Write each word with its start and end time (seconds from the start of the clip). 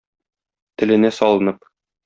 Теленә 0.83 1.13
салынып. 1.21 1.73